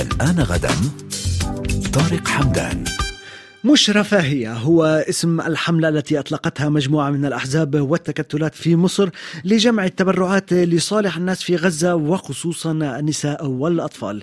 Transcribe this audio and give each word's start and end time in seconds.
الآن 0.00 0.40
غدا 0.40 0.70
طارق 1.92 2.28
حمدان. 2.28 2.84
مش 3.64 3.90
رفاهية 3.90 4.52
هو 4.52 4.84
اسم 5.08 5.40
الحملة 5.40 5.88
التي 5.88 6.18
أطلقتها 6.18 6.68
مجموعة 6.68 7.10
من 7.10 7.24
الأحزاب 7.24 7.80
والتكتلات 7.80 8.54
في 8.54 8.76
مصر 8.76 9.08
لجمع 9.44 9.84
التبرعات 9.84 10.52
لصالح 10.52 11.16
الناس 11.16 11.42
في 11.42 11.56
غزة 11.56 11.94
وخصوصا 11.94 12.72
النساء 12.72 13.46
والأطفال. 13.46 14.22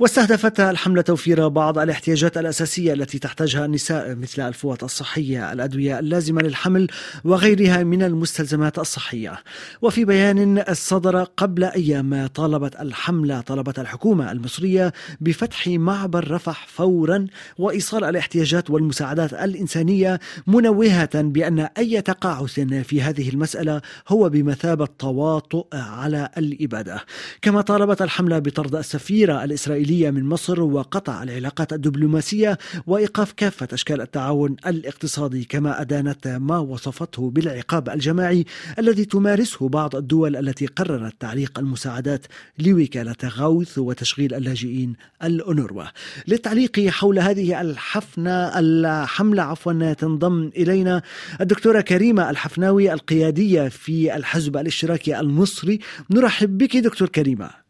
واستهدفت 0.00 0.60
الحملة 0.60 1.02
توفير 1.02 1.48
بعض 1.48 1.78
الاحتياجات 1.78 2.38
الأساسية 2.38 2.92
التي 2.92 3.18
تحتاجها 3.18 3.64
النساء 3.64 4.14
مثل 4.14 4.48
الفوط 4.48 4.84
الصحية 4.84 5.52
الأدوية 5.52 5.98
اللازمة 5.98 6.42
للحمل 6.42 6.88
وغيرها 7.24 7.84
من 7.84 8.02
المستلزمات 8.02 8.78
الصحية. 8.78 9.42
وفي 9.82 10.04
بيان 10.04 10.64
صدر 10.72 11.22
قبل 11.22 11.64
أيام 11.64 12.26
طالبت 12.26 12.80
الحملة 12.80 13.40
طلبت 13.40 13.78
الحكومة 13.78 14.32
المصرية 14.32 14.92
بفتح 15.20 15.66
معبر 15.68 16.30
رفح 16.30 16.66
فورا 16.68 17.26
وإيصال 17.58 18.04
الاحتياجات 18.04 18.70
والمساعدات 18.70 19.32
الإنسانية 19.32 20.20
منوهة 20.46 21.22
بأن 21.22 21.68
أي 21.78 22.00
تقاعس 22.00 22.60
في 22.60 23.02
هذه 23.02 23.28
المسألة 23.28 23.80
هو 24.08 24.28
بمثابة 24.28 24.88
تواطؤ 24.98 25.66
على 25.74 26.28
الإبادة. 26.38 27.04
كما 27.42 27.60
طالبت 27.60 28.02
الحملة 28.02 28.38
بطرد 28.38 28.74
السفيرة 28.74 29.44
الإسرائيلية 29.44 29.87
الإسرائيلية 29.88 30.10
من 30.10 30.28
مصر 30.28 30.60
وقطع 30.62 31.22
العلاقات 31.22 31.72
الدبلوماسية 31.72 32.58
وإيقاف 32.86 33.32
كافة 33.32 33.68
أشكال 33.72 34.00
التعاون 34.00 34.56
الاقتصادي 34.66 35.44
كما 35.44 35.80
أدانت 35.80 36.28
ما 36.28 36.58
وصفته 36.58 37.30
بالعقاب 37.30 37.88
الجماعي 37.88 38.44
الذي 38.78 39.04
تمارسه 39.04 39.68
بعض 39.68 39.96
الدول 39.96 40.36
التي 40.36 40.66
قررت 40.66 41.14
تعليق 41.20 41.58
المساعدات 41.58 42.26
لوكالة 42.58 43.16
غوث 43.24 43.78
وتشغيل 43.78 44.34
اللاجئين 44.34 44.94
الأونروا. 45.24 45.84
للتعليق 46.28 46.80
حول 46.88 47.18
هذه 47.18 47.60
الحفنة 47.60 48.58
الحملة 48.58 49.42
عفوا 49.42 49.92
تنضم 49.92 50.50
إلينا 50.56 51.02
الدكتورة 51.40 51.80
كريمة 51.80 52.30
الحفناوي 52.30 52.92
القيادية 52.92 53.68
في 53.68 54.16
الحزب 54.16 54.56
الاشتراكي 54.56 55.20
المصري. 55.20 55.78
نرحب 56.10 56.58
بك 56.58 56.76
دكتور 56.76 57.08
كريمة. 57.08 57.67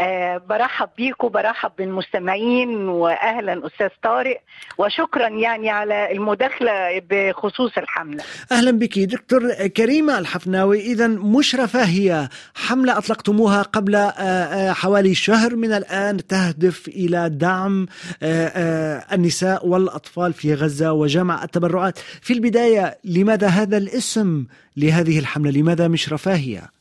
أه 0.00 0.38
برحب 0.48 0.88
بيكم 0.96 1.28
برحب 1.28 1.70
بالمستمعين 1.78 2.88
واهلا 2.88 3.66
أستاذ 3.66 3.88
طارق 4.02 4.40
وشكرا 4.78 5.28
يعني 5.28 5.70
على 5.70 6.12
المداخلة 6.12 7.02
بخصوص 7.10 7.78
الحملة. 7.78 8.24
أهلا 8.52 8.70
بك 8.70 8.98
دكتور 8.98 9.52
كريمة 9.66 10.18
الحفناوي 10.18 10.80
اذا 10.80 11.06
مش 11.06 11.54
رفاهيه 11.54 12.28
حملة 12.54 12.98
أطلقتموها 12.98 13.62
قبل 13.62 13.94
آه، 13.94 14.10
آه، 14.10 14.72
حوالي 14.72 15.14
شهر 15.14 15.56
من 15.56 15.72
الآن 15.72 16.26
تهدف 16.26 16.88
إلى 16.88 17.28
دعم 17.28 17.86
آه، 18.22 19.04
النساء 19.12 19.66
والأطفال 19.66 20.32
في 20.32 20.54
غزة 20.54 20.92
وجمع 20.92 21.44
التبرعات. 21.44 21.98
في 21.98 22.32
البداية 22.32 22.98
لماذا 23.04 23.46
هذا 23.46 23.76
الاسم 23.76 24.44
لهذه 24.76 25.18
الحملة؟ 25.18 25.50
لماذا 25.50 25.88
مش 25.88 26.12
رفاهيه؟ 26.12 26.77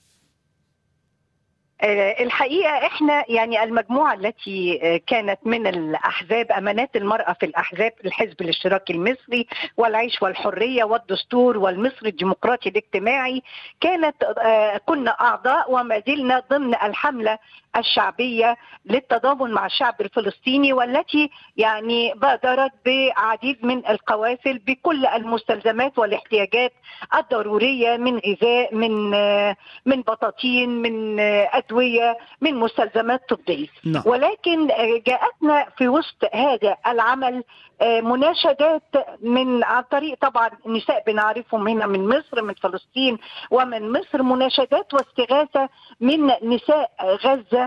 آه، 1.82 2.24
الحقيقة 2.24 2.70
إحنا 2.88 3.24
يعني 3.30 3.64
المجموعة 3.64 4.14
التي 4.14 4.80
آه، 4.84 5.02
كانت 5.08 5.40
من 5.46 5.68
الأحزاب 5.68 6.52
أمانات 6.52 6.96
المرأة 6.96 7.34
في 7.34 7.46
الأحزاب 7.46 7.94
الحزب 8.06 8.42
الاشتراكي 8.42 8.94
المصري 8.94 9.48
والعيش 9.78 10.22
والحرية 10.22 10.84
والدستور 10.84 11.58
والمصري 11.58 12.10
الديمقراطي 12.10 12.70
الاجتماعي 12.70 13.44
كانت 13.82 14.24
آه، 14.24 14.82
كنا 14.86 15.12
أعضاء 15.12 15.72
وما 15.72 16.04
زلنا 16.08 16.44
ضمن 16.52 16.74
الحملة 16.76 17.38
الشعبية 17.78 18.58
للتضامن 18.86 19.52
مع 19.52 19.66
الشعب 19.66 20.02
الفلسطيني 20.02 20.74
والتي 20.74 21.30
يعني 21.58 22.14
بادرت 22.16 22.72
بعديد 22.86 23.66
من 23.66 23.88
القوافل 23.88 24.58
بكل 24.58 25.06
المستلزمات 25.06 26.00
والاحتياجات 26.00 26.74
الضرورية 27.16 27.98
من 27.98 28.18
غذاء 28.18 28.76
من 28.76 29.10
من 29.86 30.02
بطاطين 30.02 30.70
من 30.82 31.20
أدوية 31.54 32.18
من 32.42 32.56
مستلزمات 32.56 33.30
طبية 33.30 33.68
نعم. 33.86 34.04
ولكن 34.06 34.68
جاءتنا 35.08 35.66
في 35.78 35.88
وسط 35.88 36.36
هذا 36.36 36.78
العمل 36.88 37.44
مناشدات 37.82 38.84
من 39.22 39.64
عن 39.64 39.84
طريق 39.84 40.18
طبعا 40.22 40.50
نساء 40.66 41.04
بنعرفهم 41.08 41.68
هنا 41.68 41.88
من 41.88 42.08
مصر 42.08 42.42
من 42.42 42.54
فلسطين 42.54 43.18
ومن 43.52 43.92
مصر 43.92 44.24
مناشدات 44.24 44.94
واستغاثة 44.94 45.70
من 46.00 46.26
نساء 46.44 46.92
غزة 47.02 47.67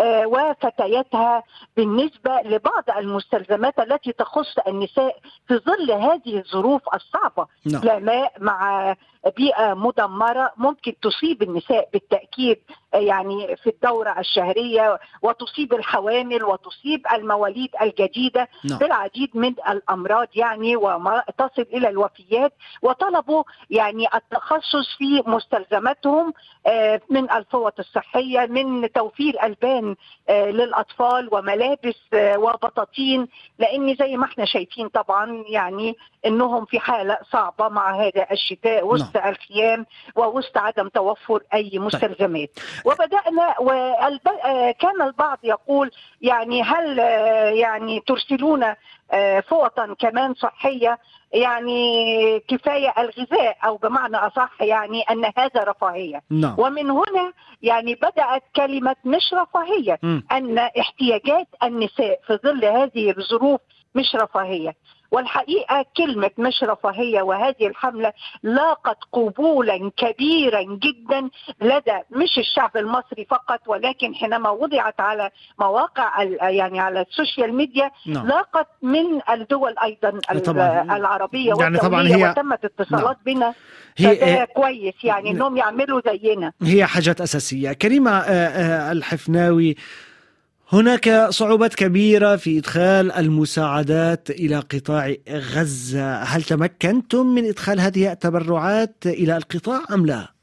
وفتياتها 0.00 1.42
بالنسبة 1.76 2.40
لبعض 2.44 2.84
المستلزمات 2.96 3.78
التي 3.78 4.12
تخص 4.12 4.58
النساء 4.68 5.16
في 5.48 5.54
ظل 5.58 5.92
هذه 5.92 6.38
الظروف 6.38 6.82
الصعبة 6.94 7.46
نعم. 7.66 7.82
لا 7.84 7.98
ماء 7.98 8.32
مع 8.40 8.94
بيئة 9.36 9.74
مدمرة 9.74 10.52
ممكن 10.56 10.94
تصيب 11.02 11.42
النساء 11.42 11.88
بالتأكيد 11.92 12.58
يعني 12.94 13.56
في 13.56 13.70
الدورة 13.70 14.18
الشهرية 14.18 14.98
وتصيب 15.22 15.74
الحوامل 15.74 16.44
وتصيب 16.44 17.06
المواليد 17.12 17.70
الجديدة 17.82 18.48
نعم. 18.64 18.78
بالعديد 18.78 19.30
من 19.34 19.54
الأمراض 19.68 20.28
يعني 20.34 20.76
وما 20.76 21.22
تصل 21.38 21.62
إلى 21.72 21.88
الوفيات 21.88 22.52
وطلبوا 22.82 23.42
يعني 23.70 24.06
التخصص 24.14 24.96
في 24.98 25.22
مستلزماتهم 25.26 26.32
آه، 26.66 27.00
من 27.10 27.30
الفوط 27.30 27.78
الصحية 27.78 28.46
من 28.46 28.92
توفير 28.92 29.44
البان 29.44 29.87
آه، 30.28 30.50
للأطفال 30.50 31.28
وملابس 31.32 31.96
آه، 32.14 32.38
وبطاطين 32.38 33.28
لأن 33.58 33.94
زي 33.94 34.16
ما 34.16 34.24
إحنا 34.24 34.44
شايفين 34.44 34.88
طبعا 34.88 35.44
يعني 35.48 35.96
إنهم 36.26 36.64
في 36.64 36.80
حالة 36.80 37.18
صعبة 37.32 37.68
مع 37.68 37.96
هذا 38.00 38.26
الشتاء 38.32 38.86
وسط 38.86 39.16
نعم. 39.16 39.28
الخيام 39.28 39.86
ووسط 40.16 40.58
عدم 40.58 40.88
توفر 40.88 41.42
أي 41.54 41.78
مستلزمات 41.78 42.50
وبدأنا 42.84 43.54
وكان 43.60 45.02
البعض 45.02 45.38
يقول 45.42 45.90
يعني 46.20 46.62
هل 46.62 47.00
آه، 47.00 47.50
يعني 47.50 48.00
ترسلون 48.06 48.62
آه، 48.62 48.76
فوطا 49.48 49.94
كمان 49.98 50.34
صحية 50.34 50.98
يعني 51.32 52.40
كفاية 52.48 52.94
الغذاء 52.98 53.56
أو 53.64 53.76
بمعنى 53.76 54.16
أصح 54.16 54.62
يعني 54.62 55.02
أن 55.02 55.24
هذا 55.36 55.64
رفاهية. 55.64 56.22
نعم. 56.30 56.54
ومن 56.58 56.90
هنا 56.90 57.32
يعني 57.62 57.94
بدأت 57.94 58.42
كلمة 58.56 58.96
مش 59.04 59.34
رفاهية 59.34 59.98
مم. 60.02 60.24
أن 60.32 60.58
احتياجات 60.58 61.46
النساء 61.62 62.20
في 62.26 62.38
ظل 62.44 62.64
هذه 62.64 63.10
الظروف 63.18 63.60
مش 63.94 64.14
رفاهية. 64.14 64.74
والحقيقة 65.10 65.84
كلمة 65.96 66.30
مش 66.38 66.62
رفاهية 66.62 67.22
وهذه 67.22 67.66
الحملة 67.66 68.12
لاقت 68.42 68.98
قبولا 69.12 69.90
كبيرا 69.96 70.62
جدا 70.62 71.28
لدى 71.62 71.98
مش 72.10 72.38
الشعب 72.38 72.76
المصري 72.76 73.26
فقط 73.30 73.60
ولكن 73.66 74.14
حينما 74.14 74.50
وضعت 74.50 75.00
على 75.00 75.30
مواقع 75.60 76.22
يعني 76.48 76.80
على 76.80 77.00
ال 77.00 77.08
social 77.08 77.54
media 77.54 77.90
نعم. 78.06 78.26
ال 78.26 78.64
من 78.82 79.20
الدول 79.30 79.74
أيضا 79.84 80.10
طبعاً. 80.44 80.96
العربية 80.96 81.52
يعني 81.60 81.78
طبعاً 81.78 82.02
هي- 82.08 82.30
وتمت 82.30 82.64
اتصالات 82.64 83.16
بنا. 83.26 83.54
هي 83.98 84.46
كويس 84.46 84.94
يعني 85.04 85.30
إنهم 85.30 85.56
يعملوا 85.56 86.00
زينا. 86.06 86.52
هي 86.62 86.86
حاجات 86.86 87.20
أساسية. 87.20 87.72
كريمة 87.72 88.10
آه، 88.10 88.22
آه، 88.22 88.92
الحفناوي 88.92 89.76
هناك 90.72 91.26
صعوبات 91.30 91.74
كبيرة 91.74 92.36
في 92.36 92.58
إدخال 92.58 93.12
المساعدات 93.12 94.30
إلى 94.30 94.58
قطاع 94.58 95.14
غزة 95.30 96.22
هل 96.22 96.42
تمكنتم 96.42 97.26
من 97.26 97.44
إدخال 97.44 97.80
هذه 97.80 98.12
التبرعات 98.12 98.96
إلى 99.06 99.36
القطاع 99.36 99.84
أم 99.94 100.06
لا؟ 100.06 100.37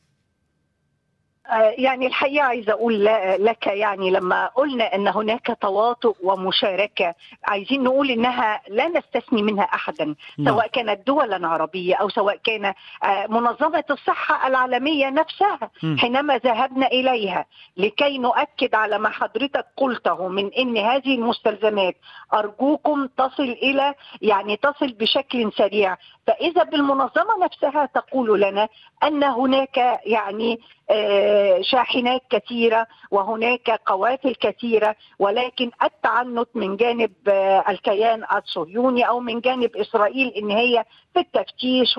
آه، 1.51 1.73
يعني 1.77 2.07
الحقيقة 2.07 2.45
عايزة 2.45 2.73
أقول 2.73 3.05
لك 3.39 3.67
يعني 3.67 4.11
لما 4.11 4.47
قلنا 4.47 4.95
إن 4.95 5.07
هناك 5.07 5.57
تواطؤ 5.61 6.15
ومشاركة 6.23 7.13
عايزين 7.43 7.83
نقول 7.83 8.11
إنها 8.11 8.61
لا 8.67 8.87
نستثني 8.87 9.43
منها 9.43 9.63
احدا 9.63 10.15
نعم. 10.37 10.55
سواء 10.55 10.67
كانت 10.67 11.07
دولا 11.07 11.47
عربية 11.47 11.95
أو 11.95 12.09
سواء 12.09 12.35
كان 12.35 12.65
آه، 12.65 13.27
منظمة 13.29 13.83
الصحة 13.91 14.47
العالمية 14.47 15.09
نفسها. 15.09 15.69
حينما 15.97 16.37
ذهبنا 16.37 16.87
إليها 16.87 17.45
لكي 17.77 18.17
نؤكد 18.17 18.75
على 18.75 18.99
ما 18.99 19.09
حضرتك 19.09 19.65
قلته 19.77 20.27
من 20.27 20.53
إن 20.53 20.77
هذه 20.77 21.15
المستلزمات 21.15 21.95
أرجوكم 22.33 23.07
تصل 23.17 23.43
إلى 23.43 23.93
يعني 24.21 24.57
تصل 24.57 24.93
بشكل 24.93 25.51
سريع 25.57 25.97
فإذا 26.27 26.63
بالمنظمة 26.63 27.43
نفسها 27.43 27.85
تقول 27.85 28.41
لنا 28.41 28.67
أن 29.03 29.23
هناك 29.23 29.77
يعني 30.05 30.59
آه، 30.89 31.34
شاحنات 31.61 32.21
كثيرة 32.29 32.87
وهناك 33.11 33.69
قوافل 33.85 34.35
كثيرة 34.35 34.95
ولكن 35.19 35.71
التعنت 35.83 36.47
من 36.55 36.75
جانب 36.75 37.11
آه، 37.27 37.63
الكيان 37.69 38.23
الصهيوني 38.35 39.07
أو 39.07 39.19
من 39.19 39.39
جانب 39.39 39.75
إسرائيل 39.75 40.27
إن 40.27 40.51
هي 40.51 40.83
في 41.13 41.19
التفتيش 41.19 41.97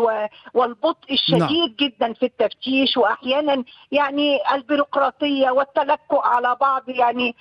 والبطء 0.54 1.12
الشديد 1.12 1.40
نعم. 1.40 1.76
جدا 1.80 2.12
في 2.12 2.26
التفتيش 2.26 2.96
واحيانا 2.96 3.64
يعني 3.92 4.38
البيروقراطية 4.54 5.50
والتلكؤ 5.50 6.20
على 6.20 6.56
بعض 6.60 6.88
يعني 6.88 7.34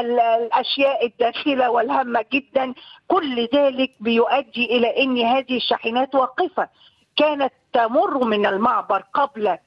الأشياء 0.00 1.06
الداخلة 1.06 1.70
والهامة 1.70 2.24
جدا 2.32 2.74
كل 3.08 3.48
ذلك 3.54 3.90
بيؤدي 4.00 4.64
إلى 4.76 5.02
إن 5.02 5.18
هذه 5.18 5.56
الشاحنات 5.56 6.14
واقفة 6.14 6.68
كانت 7.16 7.52
تمر 7.72 8.24
من 8.24 8.46
المعبر 8.46 9.04
قبل 9.14 9.46
آه، 9.46 9.58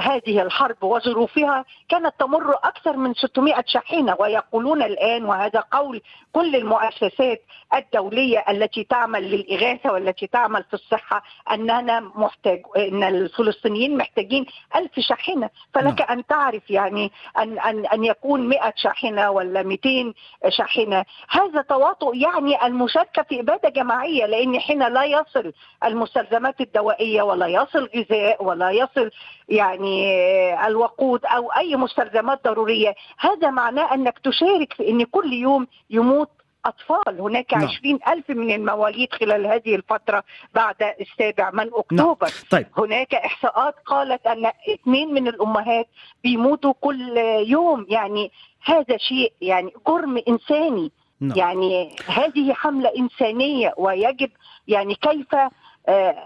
هذه 0.00 0.42
الحرب 0.42 0.84
وظروفها 0.84 1.64
كانت 1.88 2.14
تمر 2.18 2.54
أكثر 2.54 2.96
من 2.96 3.14
600 3.14 3.64
شاحنة 3.66 4.16
ويقولون 4.20 4.82
الآن 4.82 5.24
وهذا 5.24 5.60
قول 5.60 6.00
كل 6.32 6.56
المؤسسات 6.56 7.42
الدولية 7.74 8.44
التي 8.48 8.84
تعمل 8.84 9.30
للإغاثة 9.30 9.92
والتي 9.92 10.26
تعمل 10.26 10.64
في 10.64 10.74
الصحة 10.74 11.22
أننا 11.50 12.00
محتاج 12.00 12.62
أن 12.76 13.02
الفلسطينيين 13.02 13.96
محتاجين 13.96 14.46
ألف 14.76 15.00
شاحنة 15.00 15.50
فلك 15.74 16.00
نعم. 16.00 16.18
أن 16.18 16.26
تعرف 16.26 16.70
يعني 16.70 17.12
أن, 17.38 17.58
أن, 17.58 17.86
أن 17.86 18.04
يكون 18.04 18.48
100 18.48 18.72
شاحنة 18.76 19.30
ولا 19.30 19.62
200 19.62 20.14
شاحنة 20.48 21.04
هذا 21.28 21.62
تواطؤ 21.62 22.14
يعني 22.14 22.66
المشاركة 22.66 23.22
في 23.22 23.40
إبادة 23.40 23.68
جماعية 23.68 24.26
لأن 24.26 24.60
حين 24.60 24.88
لا 24.88 25.04
يصل 25.04 25.52
المستلزمات 25.84 26.60
الدوائية 26.60 27.22
ولا 27.22 27.46
يصل 27.46 27.90
غذاء 27.96 28.44
ولا 28.44 28.70
يصل 28.70 29.10
يعني 29.48 30.66
الوقود 30.66 31.24
أو 31.24 31.52
أي 31.52 31.76
مستلزمات 31.76 32.44
ضرورية 32.44 32.94
هذا 33.18 33.50
معناه 33.50 33.94
أنك 33.94 34.18
تشارك 34.18 34.72
في 34.72 34.88
إن 34.88 35.04
كل 35.04 35.32
يوم 35.32 35.66
يموت 35.90 36.30
أطفال 36.66 37.20
هناك 37.20 37.54
نعم. 37.54 37.64
عشرين 37.64 37.98
ألف 38.08 38.30
من 38.30 38.54
المواليد 38.54 39.12
خلال 39.12 39.46
هذه 39.46 39.74
الفترة 39.74 40.24
بعد 40.54 40.76
السابع 41.00 41.50
من 41.50 41.56
نعم. 41.56 41.70
أكتوبر 41.74 42.26
نعم. 42.26 42.44
طيب. 42.50 42.66
هناك 42.78 43.14
إحصاءات 43.14 43.74
قالت 43.86 44.26
أن 44.26 44.50
اثنين 44.74 45.14
من 45.14 45.28
الأمهات 45.28 45.88
بيموتوا 46.22 46.72
كل 46.80 47.18
يوم 47.46 47.86
يعني 47.88 48.30
هذا 48.64 48.96
شيء 48.96 49.32
يعني 49.40 49.72
جرم 49.86 50.22
إنساني 50.28 50.92
نعم. 51.20 51.38
يعني 51.38 51.96
هذه 52.06 52.52
حملة 52.52 52.92
إنسانية 52.98 53.74
ويجب 53.76 54.30
يعني 54.68 54.94
كيف 54.94 55.34
آه، 55.34 55.50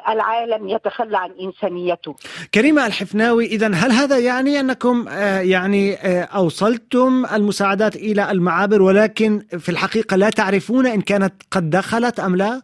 العالم 0.08 0.68
يتخلى 0.68 1.18
عن 1.18 1.30
إنسانيته. 1.40 2.16
كريمة 2.54 2.86
الحفناوي 2.86 3.46
اذا 3.46 3.66
هل 3.66 3.92
هذا 3.92 4.18
يعني 4.18 4.60
أنكم 4.60 5.08
آه، 5.08 5.40
يعني 5.40 5.94
آه، 5.94 6.22
أوصلتم 6.22 7.26
المساعدات 7.32 7.96
إلى 7.96 8.30
المعابر 8.30 8.82
ولكن 8.82 9.38
في 9.58 9.68
الحقيقة 9.68 10.16
لا 10.16 10.30
تعرفون 10.30 10.86
إن 10.86 11.00
كانت 11.00 11.34
قد 11.50 11.70
دخلت 11.70 12.20
أم 12.20 12.36
لا؟ 12.36 12.62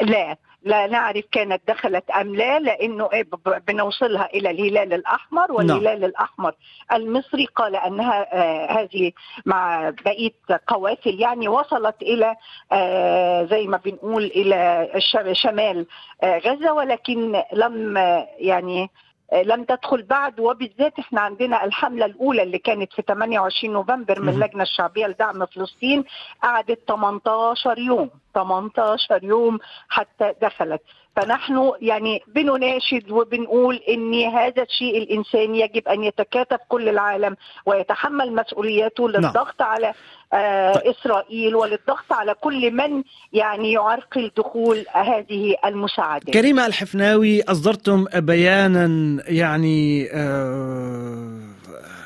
لا 0.00 0.36
لا 0.64 0.86
نعرف 0.86 1.24
كانت 1.32 1.62
دخلت 1.68 2.10
أم 2.10 2.36
لا 2.36 2.58
لأنه 2.58 3.08
إيه 3.12 3.26
بنوصلها 3.68 4.26
إلى 4.34 4.50
الهلال 4.50 4.92
الأحمر 4.92 5.46
نعم. 5.48 5.56
والهلال 5.56 6.00
no. 6.00 6.04
الأحمر 6.04 6.54
المصري 6.92 7.46
قال 7.46 7.76
أنها 7.76 8.26
آه 8.32 8.80
هذه 8.82 9.12
مع 9.46 9.90
بقية 10.04 10.32
قوافل 10.66 11.20
يعني 11.20 11.48
وصلت 11.48 12.02
إلى 12.02 12.36
آه 12.72 13.44
زي 13.44 13.66
ما 13.66 13.76
بنقول 13.76 14.24
إلى 14.24 14.88
شمال 15.32 15.86
آه 16.22 16.38
غزة 16.38 16.72
ولكن 16.72 17.42
لم 17.52 17.96
يعني 18.38 18.90
لم 19.32 19.64
تدخل 19.64 20.02
بعد 20.02 20.40
وبالذات 20.40 20.98
إحنا 20.98 21.20
عندنا 21.20 21.64
الحملة 21.64 22.06
الأولى 22.06 22.42
اللي 22.42 22.58
كانت 22.58 22.92
في 22.92 23.02
28 23.08 23.74
نوفمبر 23.74 24.20
من 24.20 24.28
اللجنه 24.28 24.62
الشعبية 24.62 25.06
لدعم 25.06 25.46
فلسطين 25.46 26.04
قعدت 26.42 26.78
18 26.88 27.78
يوم 27.78 28.10
18 28.34 29.24
يوم 29.24 29.58
حتى 29.88 30.34
دخلت 30.42 30.80
فنحن 31.16 31.72
يعني 31.80 32.22
بنناشد 32.34 33.10
وبنقول 33.10 33.80
إن 33.88 34.14
هذا 34.14 34.62
الشيء 34.62 34.98
الانساني 34.98 35.60
يجب 35.60 35.88
أن 35.88 36.04
يتكاتف 36.04 36.58
كل 36.68 36.88
العالم 36.88 37.36
ويتحمل 37.66 38.34
مسؤوليته 38.34 39.08
نعم. 39.08 39.22
للضغط 39.22 39.60
نعم. 39.60 39.70
على 39.70 39.92
آه 40.32 40.72
طيب. 40.72 40.94
إسرائيل 40.94 41.56
وللضغط 41.56 42.12
على 42.12 42.34
كل 42.34 42.70
من 42.70 43.02
يعني 43.32 43.72
يعرقل 43.72 44.30
دخول 44.36 44.84
هذه 44.92 45.54
المساعدات. 45.64 46.34
كريمه 46.34 46.66
الحفناوي 46.66 47.42
أصدرتم 47.42 48.04
بيانا 48.14 49.18
يعني 49.28 50.08
آه 50.12 51.23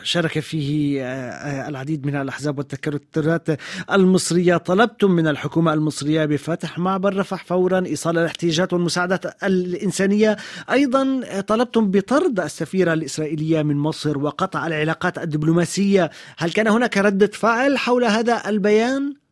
شارك 0.09 0.41
فيه 0.41 1.03
آه، 1.03 1.07
آه، 1.07 1.69
العديد 1.69 2.07
من 2.07 2.17
الأحزاب 2.17 2.59
والتكتلات 2.59 3.49
المصرية. 3.93 4.57
طلبتم 4.57 5.11
من 5.11 5.29
الحكومة 5.29 5.75
المصرية 5.75 6.25
بفتح 6.25 6.79
معبر 6.79 7.17
رفح 7.17 7.45
فورا 7.45 7.87
إيصال 7.87 8.19
الاحتياجات 8.19 8.73
والمساعدات 8.73 9.45
الإنسانية. 9.45 10.37
أيضا 10.71 11.21
طلبتم 11.41 11.91
بطرد 11.91 12.41
السفيرة 12.41 12.93
الإسرائيلية 12.93 13.63
من 13.63 13.77
مصر 13.77 14.19
وقطع 14.19 14.67
العلاقات 14.67 15.19
الدبلوماسية. 15.19 16.11
هل 16.37 16.53
كان 16.53 16.69
هناك 16.69 16.99
ردة 16.99 17.31
فعل 17.33 17.79
حول 17.79 18.05
هذا 18.05 18.49
البيان؟ 18.49 19.28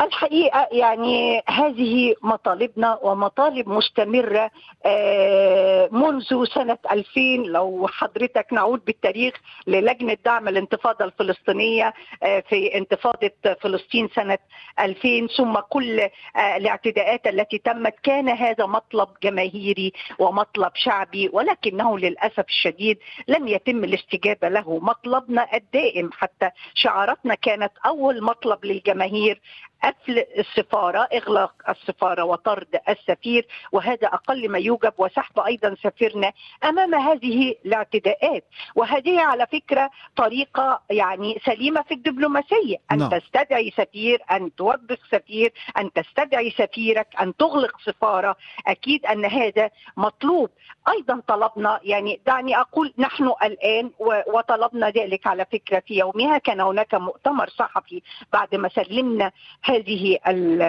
الحقيقة 0.00 0.68
يعني 0.72 1.42
هذه 1.48 2.14
مطالبنا 2.22 2.98
ومطالب 3.02 3.68
مستمرة 3.68 4.50
آه، 4.86 5.88
منذ 5.92 6.44
سنة 6.54 6.78
2000 6.92 7.20
لو 7.46 7.88
حضرتك 7.92 8.46
نعود 8.52 8.84
بالتاريخ 8.84 9.34
للجنة 9.66 10.16
دعم 10.24 10.48
الانتفاضه 10.48 11.04
الفلسطينية 11.04 11.94
آه، 12.22 12.40
في 12.48 12.74
انتفاضة 12.74 13.30
فلسطين 13.60 14.08
سنة 14.14 14.38
2000 14.80 15.26
ثم 15.36 15.54
كل 15.54 16.00
آه، 16.00 16.56
الاعتداءات 16.56 17.26
التي 17.26 17.58
تمت. 17.58 17.94
كان 18.02 18.28
هذا 18.28 18.66
مطلب 18.66 19.08
جماهيري 19.22 19.92
ومطلب 20.18 20.72
شعبي 20.74 21.30
ولكنه 21.32 21.98
للأسف 21.98 22.44
الشديد 22.48 22.98
لم 23.28 23.48
يتم 23.48 23.84
الاستجابة 23.84 24.48
له. 24.48 24.78
مطلبنا 24.78 25.46
الدائم 25.54 26.10
حتى 26.12 26.50
شعاراتنا 26.74 27.34
كانت 27.34 27.72
أول 27.86 28.24
مطلب 28.24 28.64
للجماهير 28.64 29.40
قفل 29.84 30.24
السفارة 30.38 31.08
إغلاق 31.12 31.52
السفارة 31.68 32.22
وطرد 32.24 32.80
السفير 32.88 33.46
وهذا 33.72 34.06
أقل 34.08 34.48
ما 34.48 34.58
يوجب 34.58 34.92
وسحب 34.98 35.38
أيضا 35.40 35.76
سفيرنا 35.82 36.32
أمام 36.64 36.94
هذه 36.94 37.54
الاعتداءات 37.66 38.44
وهذه 38.74 39.20
على 39.20 39.46
فكرة 39.46 39.90
طريقة 40.16 40.82
يعني 40.90 41.38
سليمة 41.44 41.82
في 41.82 41.94
الدبلوماسية 41.94 42.76
أن 42.92 42.98
no. 42.98 43.02
نعم. 43.02 43.20
تستدعي 43.20 43.72
سفير 43.76 44.22
أن 44.32 44.54
توظف 44.54 44.98
سفير 45.10 45.52
أن 45.78 45.92
تستدعي 45.92 46.50
سفيرك 46.50 47.06
أن 47.20 47.36
تغلق 47.36 47.80
سفارة 47.80 48.36
أكيد 48.66 49.06
أن 49.06 49.24
هذا 49.24 49.70
مطلوب 49.96 50.50
أيضا 50.88 51.22
طلبنا 51.28 51.80
يعني 51.82 52.20
دعني 52.26 52.60
أقول 52.60 52.94
نحن 52.98 53.32
الآن 53.42 53.90
وطلبنا 54.26 54.90
ذلك 54.90 55.26
على 55.26 55.44
فكرة 55.52 55.80
في 55.86 55.98
يومها 55.98 56.38
كان 56.38 56.60
هناك 56.60 56.94
مؤتمر 56.94 57.48
صحفي 57.48 58.02
بعد 58.32 58.54
ما 58.54 58.68
سلمنا 58.68 59.32
هذه 59.70 60.18
ال 60.28 60.62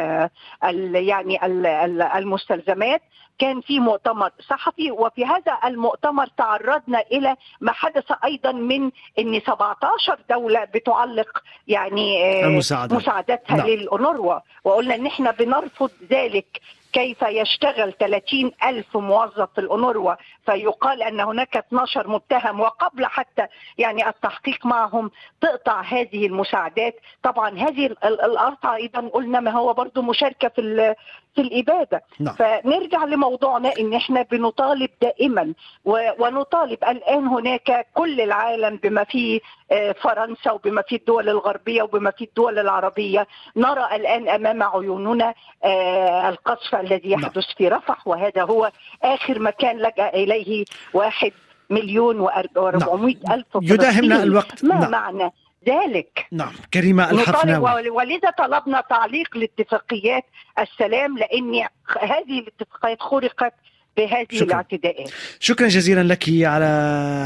ال 0.63 0.95
يعني 0.95 1.45
ال 1.45 1.65
المستلزمات 2.01 3.01
كان 3.39 3.61
في 3.61 3.79
مؤتمر 3.79 4.31
صحفي 4.49 4.91
وفي 4.91 5.25
هذا 5.25 5.57
المؤتمر 5.65 6.27
تعرضنا 6.27 6.99
إلى 7.11 7.35
ما 7.61 7.71
حدث 7.71 8.11
أيضا 8.25 8.51
من 8.51 8.91
إن 9.19 9.39
17 9.39 10.17
دولة 10.29 10.63
بتعلق 10.63 11.43
يعني 11.67 12.23
آه، 12.43 12.45
المساعدة. 12.45 12.95
مساعدتها 12.95 13.57
نعم. 13.57 13.67
للأونروا 13.67 14.39
وقلنا 14.63 14.95
ان 14.95 15.05
إحنا 15.05 15.31
بنرفض 15.31 15.91
ذلك 16.11 16.61
كيف 16.93 17.21
يشتغل 17.21 17.93
30 17.93 18.51
ألف 18.63 18.97
موظف 18.97 19.49
في 19.55 19.61
الأونروا؟ 19.61 20.13
فيقال 20.45 21.03
أن 21.03 21.19
هناك 21.19 21.57
12 21.57 22.07
متهم 22.07 22.59
وقبل 22.59 23.05
حتى 23.05 23.45
يعني 23.77 24.09
التحقيق 24.09 24.65
معهم 24.65 25.11
تقطع 25.41 25.81
هذه 25.81 26.25
المساعدات. 26.27 26.95
طبعا 27.23 27.57
هذه 27.59 27.85
القطع 28.03 28.75
أيضا 28.75 29.07
قلنا 29.13 29.39
ما 29.39 29.51
هو 29.51 29.73
برضو 29.73 30.01
مشاركة 30.01 30.47
في 30.47 30.95
في 31.35 31.41
الإبادة. 31.41 32.01
نعم. 32.19 32.35
فنرجع 32.35 33.03
لموضوعنا 33.03 33.71
إن 33.79 33.93
إحنا 33.93 34.21
بنطالب 34.21 34.89
دائما 35.01 35.53
ونطالب 36.19 36.83
الآن 36.83 37.27
هناك 37.27 37.87
كل 37.93 38.21
العالم 38.21 38.75
بما 38.83 39.03
فيه 39.03 39.39
فرنسا 40.01 40.51
وبما 40.51 40.81
فيه 40.81 40.95
الدول 40.95 41.29
الغربية 41.29 41.83
وبما 41.83 42.11
فيه 42.11 42.25
الدول 42.25 42.59
العربية 42.59 43.27
نرى 43.55 43.95
الآن 43.95 44.29
أمام 44.29 44.63
عيوننا 44.63 45.33
آه، 45.63 46.29
القصف 46.29 46.75
الذي 46.75 47.09
نعم. 47.09 47.19
يحدث 47.19 47.45
في 47.57 47.67
رفح 47.67 48.07
وهذا 48.07 48.43
هو 48.43 48.71
آخر 49.03 49.39
مكان 49.39 49.77
لجأ 49.77 50.09
إليه 50.09 50.65
واحد 50.93 51.31
مليون 51.69 52.19
وأربعمائة 52.19 53.17
نعم. 53.27 53.39
ألف 53.39 53.45
يداهمنا 53.55 54.23
الوقت 54.23 54.65
ما 54.65 54.75
نعم. 54.75 54.91
معنى 54.91 55.31
ذلك 55.67 56.27
نعم 56.31 56.53
كريمة 56.73 57.11
الحفناوي 57.11 57.89
ولذا 57.89 58.29
طلبنا 58.29 58.83
تعليق 58.89 59.37
لاتفاقيات 59.37 60.25
السلام 60.59 61.17
لأن 61.17 61.67
هذه 62.01 62.39
الاتفاقيات 62.39 63.01
خرقت 63.01 63.53
بهذه 63.99 64.27
شكرا. 64.31 64.45
الاعتداءات. 64.45 65.09
شكرا 65.39 65.67
جزيلا 65.67 66.03
لك 66.03 66.23
على 66.29 66.65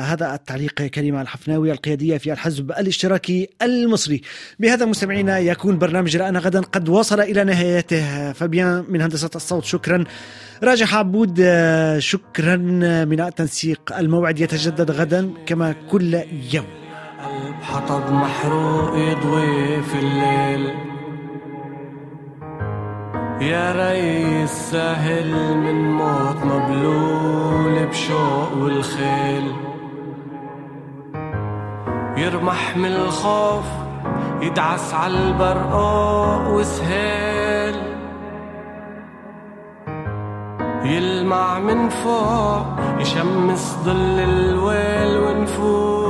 هذا 0.05 0.33
التعليق 0.33 0.73
كريمة 0.73 1.21
الحفناوي 1.21 1.71
القيادية 1.71 2.17
في 2.17 2.33
الحزب 2.33 2.71
الاشتراكي 2.71 3.49
المصري. 3.61 4.21
بهذا 4.59 4.85
مستمعينا 4.85 5.39
يكون 5.39 5.77
برنامج 5.77 6.17
رأنا 6.17 6.39
غدا 6.39 6.61
قد 6.61 6.89
وصل 6.89 7.19
إلى 7.19 7.43
نهايته. 7.43 8.31
فبيان 8.33 8.85
من 8.89 9.01
هندسة 9.01 9.29
الصوت 9.35 9.65
شكرا. 9.65 10.03
راجح 10.63 10.95
عبود 10.95 11.35
شكرا. 11.99 12.55
من 13.05 13.21
التنسيق 13.21 13.97
الموعد 13.97 14.39
يتجدد 14.39 14.91
غدا 14.91 15.33
كما 15.45 15.75
كل 15.91 16.21
يوم. 16.53 16.65
حطب 17.61 18.11
محروق 18.11 18.97
يضوي 18.97 19.83
في 19.83 19.99
الليل. 19.99 20.92
يا 23.43 23.71
ريس 23.71 24.51
سهل 24.51 25.57
من 25.57 25.91
موت 25.91 26.37
مبلول 26.43 27.87
بشوق 27.87 28.51
والخيل. 28.57 29.51
يرمح 32.17 32.77
من 32.77 32.91
الخوف 32.91 33.65
يدعس 34.41 34.93
على 34.93 35.17
البرقاق 35.17 36.49
وسهيل. 36.53 37.75
يلمع 40.85 41.59
من 41.59 41.89
فوق 41.89 42.65
يشمس 42.99 43.77
ظل 43.85 44.19
الويل 44.19 45.17
ونفوق 45.17 46.02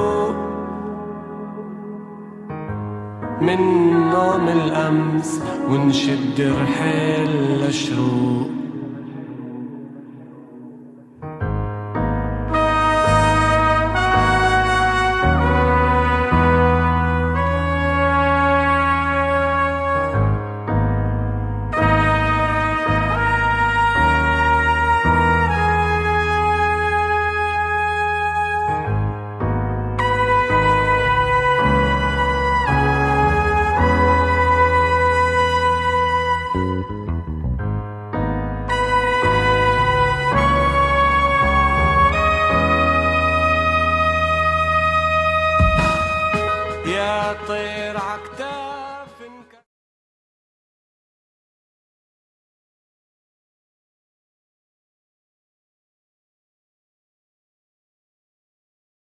من 3.44 3.60
نوم 4.10 4.48
الأمس 4.48 5.42
ونشد 5.70 6.42
رحيل 6.62 7.30
لشروق 7.68 8.62